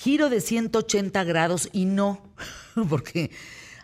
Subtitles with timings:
[0.00, 2.22] giro de 180 grados y no,
[2.88, 3.30] porque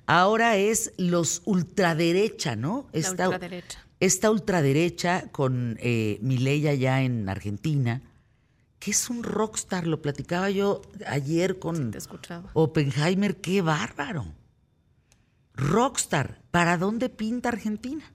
[0.06, 2.88] ahora es los ultraderecha, ¿no?
[2.92, 3.86] Esta, ultraderecha.
[4.00, 8.00] Esta ultraderecha con eh, Milei allá en Argentina,
[8.78, 11.92] que es un rockstar, lo platicaba yo ayer con
[12.54, 14.24] Oppenheimer, qué bárbaro.
[15.52, 18.10] Rockstar, ¿para dónde pinta Argentina?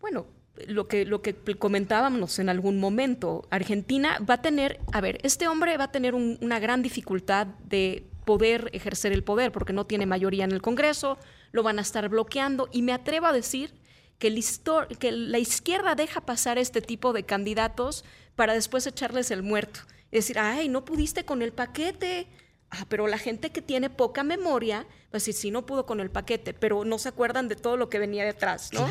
[0.00, 0.26] Bueno,
[0.66, 5.48] lo que, lo que comentábamos en algún momento, Argentina va a tener, a ver, este
[5.48, 10.06] hombre va a tener una gran dificultad de poder ejercer el poder porque no tiene
[10.06, 11.18] mayoría en el Congreso,
[11.52, 13.72] lo van a estar bloqueando y me atrevo a decir
[14.18, 18.04] que, la izquierda deja pasar este tipo de candidatos
[18.36, 19.80] para después echarles el muerto.
[20.12, 22.28] Es decir, ay, no pudiste con el paquete,
[22.70, 26.08] Ah, pero la gente que tiene poca memoria, pues sí, sí no pudo con el
[26.08, 28.88] paquete, pero no se acuerdan de todo lo que venía detrás, ¿no?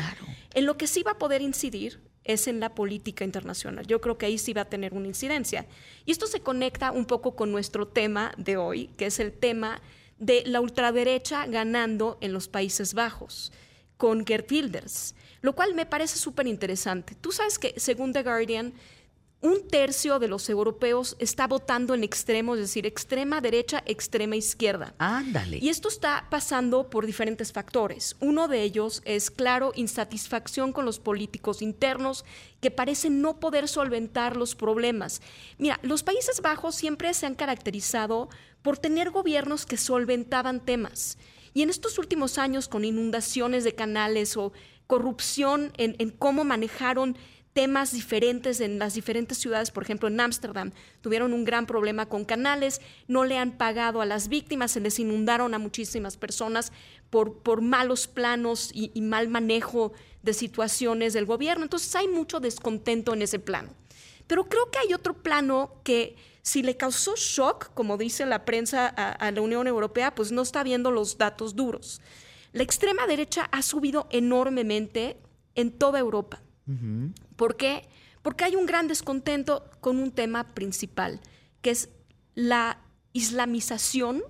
[0.54, 3.86] En lo que sí va a poder incidir es en la política internacional.
[3.86, 5.66] Yo creo que ahí sí va a tener una incidencia.
[6.04, 9.80] Y esto se conecta un poco con nuestro tema de hoy, que es el tema
[10.18, 13.52] de la ultraderecha ganando en los Países Bajos
[13.96, 17.14] con Gert Wilders, lo cual me parece súper interesante.
[17.14, 18.72] Tú sabes que, según The Guardian,
[19.42, 24.94] un tercio de los europeos está votando en extremos, es decir, extrema derecha, extrema izquierda.
[24.98, 25.58] Ándale.
[25.58, 28.16] Y esto está pasando por diferentes factores.
[28.20, 32.26] Uno de ellos es, claro, insatisfacción con los políticos internos
[32.60, 35.22] que parecen no poder solventar los problemas.
[35.56, 38.28] Mira, los Países Bajos siempre se han caracterizado
[38.60, 41.16] por tener gobiernos que solventaban temas.
[41.54, 44.52] Y en estos últimos años, con inundaciones de canales o
[44.86, 47.16] corrupción en, en cómo manejaron
[47.52, 52.24] temas diferentes en las diferentes ciudades, por ejemplo en Ámsterdam, tuvieron un gran problema con
[52.24, 56.72] canales, no le han pagado a las víctimas, se les inundaron a muchísimas personas
[57.10, 59.92] por, por malos planos y, mal manejo
[60.22, 61.64] de situaciones del gobierno.
[61.64, 63.74] Entonces hay mucho descontento en ese plano.
[64.28, 68.86] Pero creo que hay otro plano que si le causó shock, como dice la prensa
[68.86, 72.00] a, a la Unión Europea, pues no está viendo los datos duros.
[72.52, 75.16] La extrema derecha ha subido enormemente
[75.56, 76.42] en toda Europa
[77.36, 77.88] ¿Por qué?
[78.22, 81.20] Porque hay un gran descontento con un tema principal,
[81.62, 81.88] que es
[82.34, 82.78] la
[83.12, 84.22] islamización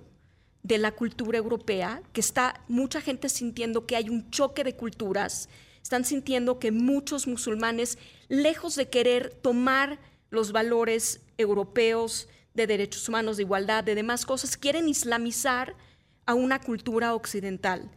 [0.63, 5.49] de la cultura europea, que está mucha gente sintiendo que hay un choque de culturas,
[5.81, 7.97] están sintiendo que muchos musulmanes,
[8.27, 14.57] lejos de querer tomar los valores europeos de derechos humanos, de igualdad, de demás cosas,
[14.57, 15.75] quieren islamizar
[16.25, 17.89] a una cultura occidental.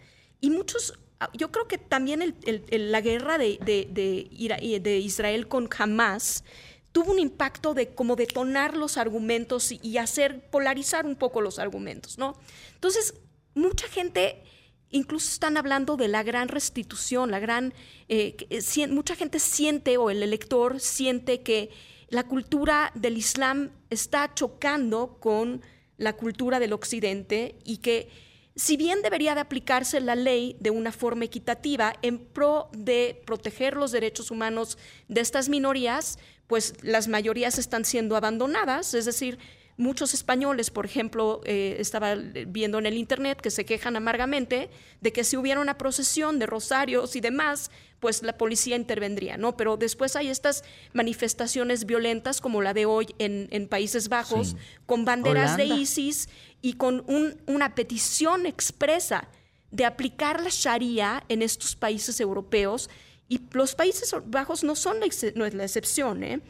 [0.44, 2.34] Y muchos Ah, yo creo que también
[2.70, 6.42] la guerra de, de, Israel con Hamas
[6.90, 12.18] tuvo un impacto de como detonar los argumentos y, hacer polarizar un poco los argumentos,
[12.18, 12.36] ¿no?
[12.74, 13.14] Entonces,
[13.54, 14.42] mucha gente
[14.90, 17.74] incluso están hablando de la gran restitución, la gran,
[18.08, 21.70] eh, eh, mucha gente siente o el elector siente que
[22.08, 25.62] la cultura del Islam está chocando con
[25.96, 28.08] la cultura del Occidente y que
[28.56, 33.76] si bien debería de aplicarse la ley de una forma equitativa en pro de proteger
[33.76, 34.78] los derechos humanos
[35.08, 39.38] de estas minorías, pues las mayorías están siendo abandonadas, es decir,
[39.76, 44.70] Muchos españoles, por ejemplo, eh, estaba viendo en el Internet que se quejan amargamente
[45.00, 49.56] de que si hubiera una procesión de rosarios y demás, pues la policía intervendría, ¿no?
[49.56, 50.62] Pero después hay estas
[50.92, 54.54] manifestaciones violentas como la de hoy en, Países Bajos,
[54.86, 56.28] con banderas de ISIS
[56.64, 57.04] y con
[57.46, 59.28] una petición expresa
[59.70, 62.88] de aplicar la Sharia en estos países europeos.
[63.28, 64.96] Y los Países Bajos no son
[65.34, 66.40] no es la excepción, ¿eh?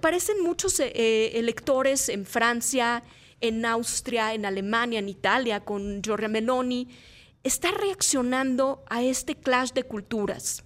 [0.00, 3.02] parecen muchos eh, eh, electores en Francia,
[3.40, 6.86] en Austria, en Alemania, en Italia, con Giorgia Meloni,
[7.42, 10.62] está reaccionando a este clash de culturas.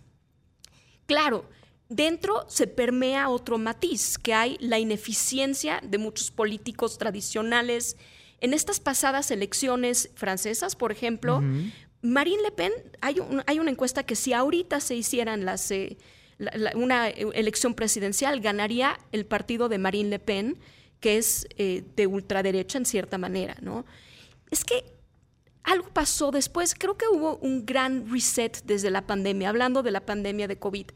[1.06, 1.48] Claro,
[1.90, 7.96] dentro se permea otro matiz, que hay la ineficiencia de muchos políticos tradicionales.
[8.40, 11.42] En estas pasadas elecciones francesas, por ejemplo,
[12.00, 15.70] Marine Le Pen, hay, hay, una encuesta que si ahorita se hicieran las...
[15.70, 15.98] Eh,
[16.74, 20.58] una elección presidencial, ganaría el partido de Marine Le Pen,
[20.98, 23.84] que es eh, de ultraderecha en cierta manera, ¿no?
[24.50, 24.84] Es que
[25.64, 30.00] algo pasó después, creo que hubo un gran reset desde la pandemia, hablando de la
[30.00, 30.86] pandemia de COVID.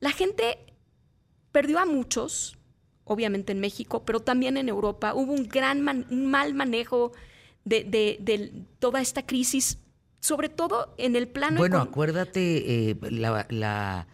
[0.00, 0.58] La gente
[1.52, 2.58] perdió a muchos,
[3.04, 5.14] obviamente en México, pero también en Europa.
[5.14, 7.12] Hubo un gran mal manejo
[7.64, 9.78] de, toda esta crisis,
[10.20, 11.58] sobre todo en el plano...
[11.58, 14.06] Bueno, acuérdate, eh, la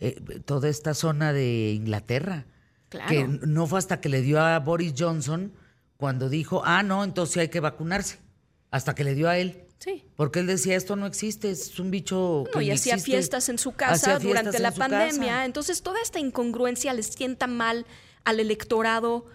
[0.00, 2.44] eh, toda esta zona de Inglaterra.
[2.90, 3.08] Claro.
[3.08, 5.52] Que no fue hasta que le dio a Boris Johnson
[5.96, 8.18] cuando dijo, ah, no, entonces hay que vacunarse.
[8.70, 9.63] Hasta que le dio a él.
[9.84, 10.02] Sí.
[10.16, 12.44] Porque él decía, esto no existe, es un bicho.
[12.54, 15.44] No, y hacía fiestas en su casa durante la pandemia.
[15.44, 17.84] Entonces, toda esta incongruencia le sienta mal
[18.24, 19.26] al electorado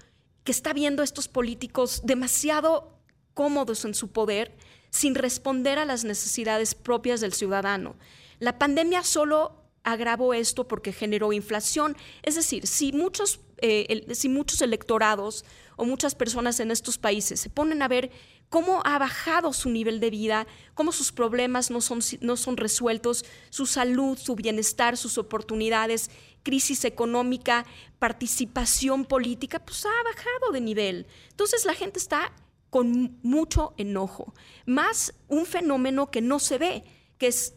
[0.44, 2.98] que está viendo a estos políticos demasiado
[3.36, 4.58] cómodos en su poder
[4.90, 7.96] sin responder a las necesidades propias del ciudadano.
[8.40, 11.96] La pandemia solo agravó esto porque generó inflación.
[12.24, 15.46] Es decir, si muchos, eh, si muchos electorados
[15.76, 18.12] o muchas personas en estos países se ponen a ver
[18.50, 23.26] cómo ha bajado su nivel de vida, cómo sus problemas no son, no son resueltos,
[23.50, 26.10] su salud, su bienestar, sus oportunidades,
[26.44, 27.66] crisis económica,
[28.00, 31.08] participación política, pues ha bajado de nivel.
[31.30, 32.34] Entonces la gente está
[32.70, 34.34] con mucho enojo,
[34.66, 36.84] más un fenómeno que no se ve,
[37.18, 37.56] que es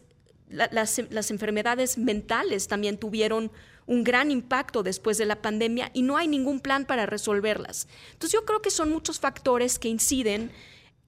[0.53, 3.51] las, enfermedades mentales también tuvieron
[3.85, 7.87] un gran impacto después de la pandemia y no hay ningún plan para resolverlas.
[8.13, 10.51] Entonces yo creo que son muchos factores que inciden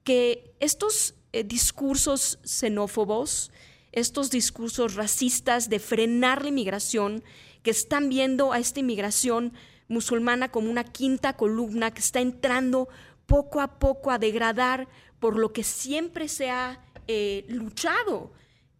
[0.04, 3.50] que estos eh, discursos xenófobos,
[3.92, 7.24] estos discursos racistas de frenar la inmigración,
[7.62, 9.52] que están viendo a esta inmigración
[9.88, 12.88] musulmana como una quinta columna que está entrando
[13.26, 14.88] poco a poco a degradar
[15.18, 18.32] por lo que siempre se ha eh, luchado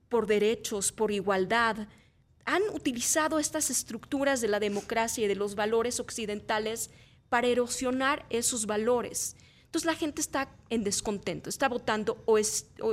[0.09, 1.89] por derechos, por igualdad,
[2.45, 6.91] han utilizado estas estructuras de la democracia y de los valores occidentales
[7.29, 9.37] para erosionar esos valores.
[9.65, 12.39] Entonces la gente está en descontento, está votando o,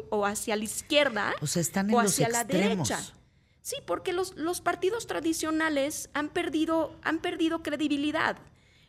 [0.10, 3.00] o, hacia la izquierda o, están o hacia la derecha.
[3.62, 8.38] Sí, porque los, los, partidos tradicionales han perdido, han perdido credibilidad.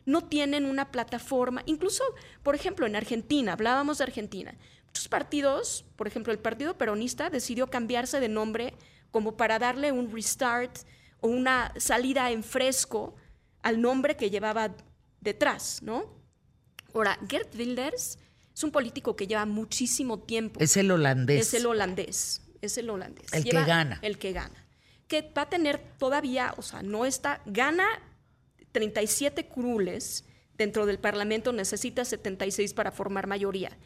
[0.06, 1.62] No tienen una plataforma.
[1.66, 2.04] Incluso,
[2.42, 4.54] por ejemplo, en Argentina, hablábamos de Argentina.
[4.86, 8.74] Muchos partidos, por ejemplo, el Partido Peronista decidió cambiarse de nombre
[9.10, 10.78] como para darle un restart
[11.20, 13.14] o una salida en fresco
[13.62, 14.74] al nombre que llevaba
[15.20, 16.04] detrás, ¿no?
[16.94, 18.18] Ahora, Gert Wilders
[18.54, 20.60] es un político que lleva muchísimo tiempo.
[20.60, 21.40] Es el holandés.
[21.48, 22.42] Es el holandés.
[22.60, 23.32] Es el holandés.
[23.32, 23.98] El que gana.
[24.02, 24.66] El que gana.
[25.08, 27.86] Que va a tener todavía, o sea, no está, gana
[28.74, 30.26] 37 curules
[30.58, 33.78] dentro del Parlamento, necesita 76 para formar mayoría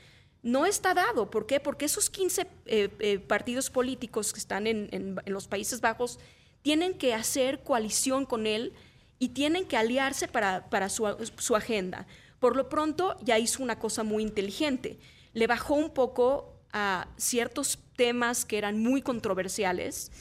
[0.42, 1.30] no está dado.
[1.30, 1.60] ¿Por qué?
[1.60, 6.18] Porque esos 15 eh, eh, partidos políticos que están en, los Países Bajos
[6.62, 8.72] tienen que hacer coalición con él
[9.18, 12.06] y tienen que aliarse para, su, agenda.
[12.38, 14.98] Por lo pronto ya hizo una cosa muy inteligente.
[15.32, 20.12] Le bajó un poco a ciertos temas que eran muy controversiales.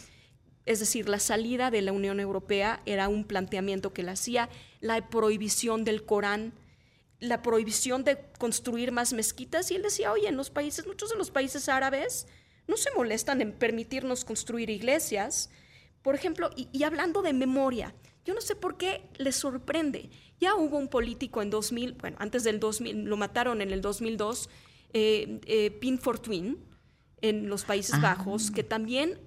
[0.68, 4.50] Es decir, la salida de la Unión Europea era un planteamiento que le hacía,
[4.82, 6.54] la prohibición del Corán
[7.20, 11.16] la prohibición de construir más mezquitas y él decía, oye, en los países, muchos de
[11.16, 12.28] los países árabes
[12.68, 15.50] no se molestan en permitirnos construir iglesias.
[16.02, 20.10] Por ejemplo, y, hablando de memoria, yo no sé por qué les sorprende.
[20.40, 24.50] Ya hubo un político en 2000, bueno, antes del 2000, lo mataron en el 2002,
[24.94, 26.58] eh, eh, Pin Fortuyn,
[27.22, 28.00] en los Países ah.
[28.02, 29.20] Bajos, que también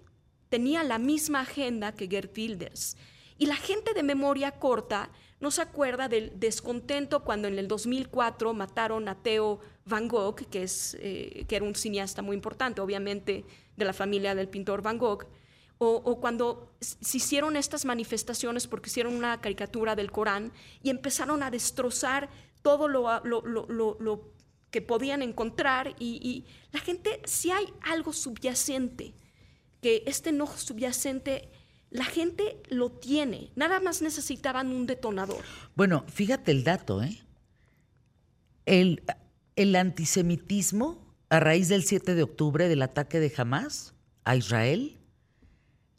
[0.51, 2.97] tenía la misma agenda que Gert Wilders.
[3.39, 5.11] Y la gente de memoria corta
[5.41, 10.65] no se acuerda del descontento cuando en el 2004 mataron a Theo Van Gogh, que,
[10.65, 14.99] es, eh, que era un cineasta muy importante, obviamente de la familia del pintor Van
[14.99, 15.27] Gogh,
[15.83, 20.53] o, cuando se hicieron estas manifestaciones porque hicieron una caricatura del Corán
[20.83, 22.29] y empezaron a destrozar
[22.61, 24.35] todo lo,
[24.71, 29.15] que podían encontrar y, la gente, si hay algo subyacente,
[29.81, 31.51] que este enojo subyacente
[31.91, 35.45] la gente lo tiene, nada más necesitaban un detonador.
[35.75, 37.21] Bueno, fíjate el dato, ¿eh?
[38.65, 39.03] El,
[39.57, 44.99] el antisemitismo a raíz del 7 de octubre del ataque de Hamas a Israel,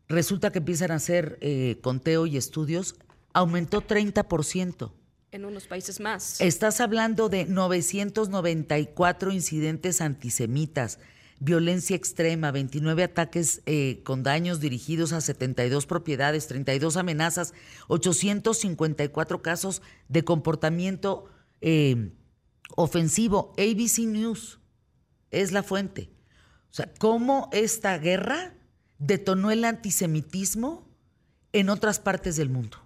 [0.08, 2.96] resulta que empiezan a hacer eh, conteo y estudios,
[3.34, 4.92] aumentó 30%.
[5.32, 6.42] En unos países más.
[6.42, 11.00] Estás hablando de 994 incidentes antisemitas,
[11.42, 17.54] violencia extrema, 29 ataques eh, con daños dirigidos a 72 propiedades, 32 amenazas,
[17.88, 21.26] 854 casos de comportamiento
[21.60, 22.12] eh,
[22.76, 23.54] ofensivo.
[23.58, 24.60] ABC News
[25.32, 26.12] es la fuente.
[26.70, 28.54] O sea, cómo esta guerra
[29.00, 30.88] detonó el antisemitismo
[31.54, 32.78] en otras partes del mundo.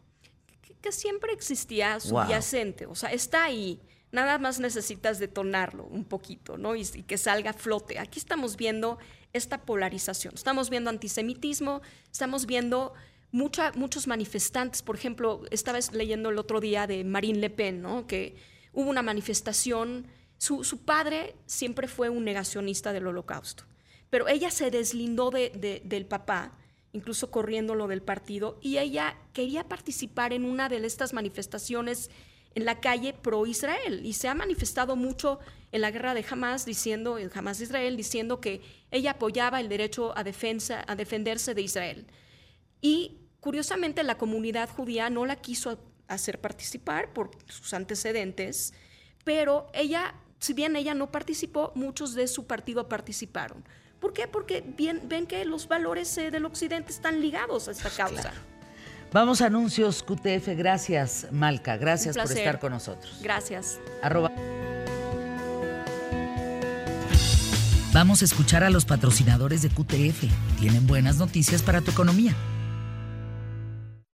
[0.81, 3.81] Que, siempre existía subyacente, o sea, está ahí.
[4.11, 6.75] Nada más necesitas detonarlo un poquito, ¿no?
[6.75, 7.99] Y, que salga a flote.
[7.99, 8.97] Aquí estamos viendo
[9.33, 10.33] esta polarización.
[10.35, 11.81] Estamos viendo antisemitismo,
[12.11, 12.93] estamos viendo
[13.31, 14.81] muchos manifestantes.
[14.81, 18.07] Por ejemplo, estaba leyendo el otro día de Marine Le Pen, ¿no?
[18.07, 18.35] Que
[18.71, 20.07] hubo una manifestación.
[20.37, 23.63] Su, padre siempre fue un negacionista del holocausto,
[24.09, 26.51] pero ella se deslindó del papá
[26.95, 32.09] incluso corriéndolo del partido, y ella quería participar en una de estas manifestaciones
[32.55, 35.39] en la calle pro Israel y se ha manifestado mucho
[35.71, 39.69] en la guerra de Hamas diciendo en Hamas de Israel diciendo que ella apoyaba el
[39.69, 42.07] derecho a defensa a defenderse de Israel.
[42.81, 48.73] Y curiosamente la comunidad judía no la quiso hacer participar por sus antecedentes
[49.25, 53.65] pero ella, si bien ella no participó, muchos de su partido participaron.
[53.99, 54.27] ¿Por qué?
[54.27, 58.31] Porque bien, ven que los valores eh, del occidente están ligados a esta causa.
[59.15, 60.57] Vamos a anuncios QTF.
[60.57, 61.77] Gracias, Malca.
[61.77, 63.17] Gracias por estar con nosotros.
[63.21, 63.79] Gracias.
[67.93, 70.25] Vamos a escuchar a los patrocinadores de QTF.
[70.59, 72.35] Tienen buenas noticias para tu economía.